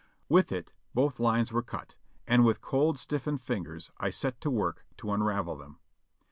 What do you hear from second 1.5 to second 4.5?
were cut, and with cold, stiffened fingers I set to